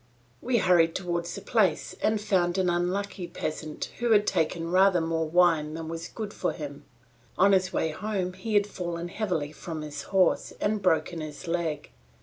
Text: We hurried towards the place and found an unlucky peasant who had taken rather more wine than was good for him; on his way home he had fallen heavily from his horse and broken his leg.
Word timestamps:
We 0.41 0.57
hurried 0.57 0.95
towards 0.95 1.35
the 1.35 1.41
place 1.41 1.93
and 2.01 2.19
found 2.19 2.57
an 2.57 2.71
unlucky 2.71 3.27
peasant 3.27 3.91
who 3.99 4.09
had 4.13 4.25
taken 4.25 4.71
rather 4.71 4.99
more 4.99 5.29
wine 5.29 5.75
than 5.75 5.87
was 5.89 6.07
good 6.07 6.33
for 6.33 6.53
him; 6.53 6.85
on 7.37 7.51
his 7.51 7.71
way 7.71 7.91
home 7.91 8.33
he 8.33 8.55
had 8.55 8.65
fallen 8.65 9.09
heavily 9.09 9.51
from 9.51 9.83
his 9.83 10.01
horse 10.09 10.53
and 10.59 10.81
broken 10.81 11.21
his 11.21 11.47
leg. 11.47 11.91